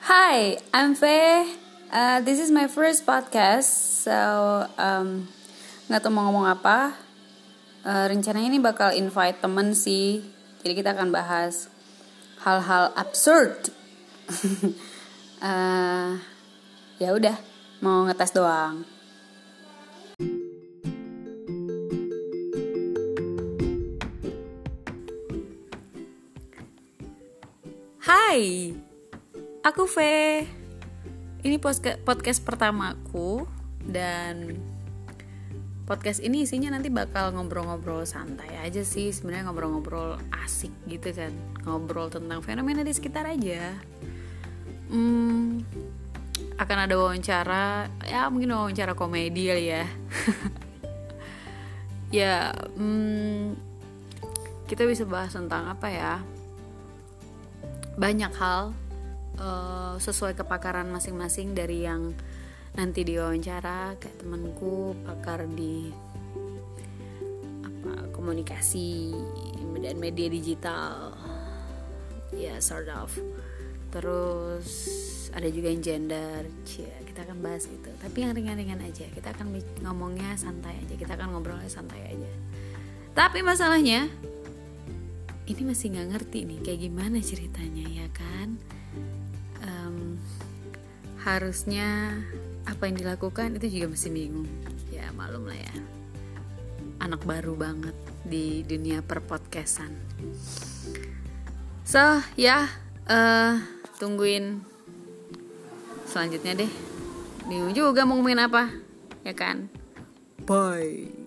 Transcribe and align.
Hi, 0.00 0.56
I'm 0.72 0.96
Faye. 0.96 1.44
Uh, 1.92 2.24
this 2.24 2.40
is 2.40 2.48
my 2.48 2.72
first 2.72 3.04
podcast, 3.04 3.68
so 4.00 4.16
um, 4.80 5.28
nggak 5.92 6.00
tahu 6.00 6.08
mau 6.08 6.24
ngomong 6.24 6.48
apa. 6.48 6.96
Uh, 7.84 8.08
rencananya 8.08 8.48
ini 8.48 8.56
bakal 8.56 8.96
invite 8.96 9.44
temen 9.44 9.76
sih, 9.76 10.24
jadi 10.64 10.72
kita 10.72 10.90
akan 10.96 11.12
bahas 11.12 11.68
hal-hal 12.40 12.96
absurd. 12.96 13.76
uh, 15.44 16.16
ya 16.96 17.08
udah, 17.12 17.36
mau 17.84 18.08
ngetes 18.08 18.32
doang. 18.32 18.88
Hai, 28.00 28.72
aku 29.60 29.84
V. 29.84 29.96
Ini 31.40 31.56
podcast 32.04 32.40
pertamaku 32.44 33.48
dan 33.80 34.60
podcast 35.88 36.20
ini 36.20 36.44
isinya 36.44 36.76
nanti 36.76 36.92
bakal 36.92 37.32
ngobrol-ngobrol 37.32 38.04
santai 38.04 38.60
aja 38.60 38.84
sih. 38.84 39.08
Sebenarnya 39.12 39.48
ngobrol-ngobrol 39.48 40.20
asik 40.44 40.72
gitu 40.88 41.12
kan, 41.16 41.32
ngobrol 41.64 42.12
tentang 42.12 42.44
fenomena 42.44 42.84
di 42.84 42.92
sekitar 42.92 43.24
aja. 43.24 43.72
Hmm, 44.92 45.64
akan 46.60 46.78
ada 46.84 46.94
wawancara, 47.00 47.88
ya 48.04 48.28
mungkin 48.28 48.52
wawancara 48.52 48.92
komedi 48.92 49.48
kali 49.48 49.66
ya. 49.72 49.84
ya, 52.20 52.34
hmm, 52.76 53.56
kita 54.68 54.84
bisa 54.84 55.08
bahas 55.08 55.32
tentang 55.32 55.72
apa 55.72 55.88
ya? 55.88 56.14
banyak 58.00 58.32
hal 58.40 58.72
uh, 59.40 59.96
sesuai 59.96 60.36
kepakaran 60.36 60.86
masing-masing 60.92 61.56
dari 61.56 61.88
yang 61.88 62.12
nanti 62.76 63.02
diwawancara 63.02 63.98
kayak 63.98 64.22
temanku 64.22 64.94
pakar 65.02 65.42
di 65.50 65.90
apa 67.66 68.12
komunikasi 68.14 69.10
dan 69.80 69.96
media 69.98 70.28
digital. 70.30 71.16
Ya 72.30 72.60
sort 72.62 72.86
of. 72.92 73.10
Terus 73.90 74.68
ada 75.34 75.50
juga 75.50 75.72
yang 75.72 75.82
gender. 75.82 76.46
Cia, 76.62 76.94
kita 77.02 77.26
akan 77.26 77.42
bahas 77.42 77.66
itu 77.66 77.90
tapi 77.98 78.22
yang 78.22 78.36
ringan-ringan 78.36 78.84
aja. 78.86 79.08
Kita 79.10 79.34
akan 79.34 79.58
ngomongnya 79.82 80.38
santai 80.38 80.78
aja. 80.78 80.94
Kita 80.94 81.18
akan 81.18 81.34
ngobrolnya 81.34 81.66
santai 81.66 82.14
aja. 82.14 82.30
Tapi 83.10 83.42
masalahnya 83.42 84.06
ini 85.50 85.62
masih 85.66 85.90
nggak 85.90 86.08
ngerti 86.14 86.38
nih 86.46 86.58
kayak 86.62 86.80
gimana 86.86 87.18
ceritanya 87.18 87.82
ya 87.90 88.06
kan 88.14 88.54
harusnya 91.24 92.16
apa 92.64 92.88
yang 92.88 92.96
dilakukan 93.00 93.56
itu 93.60 93.80
juga 93.80 93.92
masih 93.92 94.10
bingung. 94.12 94.48
Ya 94.92 95.08
malum 95.12 95.48
lah 95.48 95.56
ya. 95.56 95.74
Anak 97.00 97.24
baru 97.24 97.56
banget 97.56 97.96
di 98.24 98.64
dunia 98.64 99.00
perpodcastan. 99.04 99.92
So 101.84 102.22
ya 102.36 102.68
uh, 103.08 103.60
tungguin 104.00 104.64
selanjutnya 106.08 106.66
deh. 106.66 106.72
Bingung 107.48 107.74
juga 107.74 108.06
mau 108.06 108.16
ngomongin 108.16 108.46
apa 108.46 108.72
ya 109.24 109.34
kan? 109.36 109.68
Bye 110.48 111.19